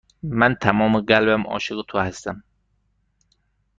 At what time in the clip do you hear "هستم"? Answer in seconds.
1.99-2.43